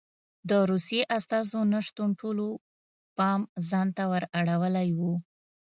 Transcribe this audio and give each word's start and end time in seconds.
د 0.49 0.51
روسیې 0.71 1.01
استازو 1.17 1.59
نه 1.73 1.79
شتون 1.87 2.09
ټولو 2.21 2.45
پام 3.17 3.39
ځان 3.69 3.87
ته 3.97 4.03
ور 4.11 4.23
اړولی 4.39 4.89
و 4.97 4.99